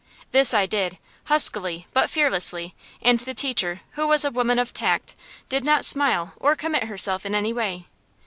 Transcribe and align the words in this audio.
This 0.31 0.51
I 0.51 0.65
did, 0.65 0.97
huskily 1.25 1.85
but 1.93 2.09
fearlessly; 2.09 2.73
and 3.03 3.19
the 3.19 3.35
teacher, 3.35 3.81
who 3.91 4.07
was 4.07 4.25
a 4.25 4.31
woman 4.31 4.57
of 4.57 4.73
tact, 4.73 5.13
did 5.47 5.63
not 5.63 5.85
smile 5.85 6.33
or 6.37 6.55
commit 6.55 6.85
herself 6.85 7.23
in 7.23 7.35
any 7.35 7.53
way. 7.53 7.85